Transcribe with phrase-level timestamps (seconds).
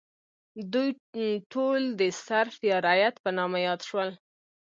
[0.73, 0.89] دوی
[1.53, 4.09] ټول د سرف یا رعیت په نامه یاد شول.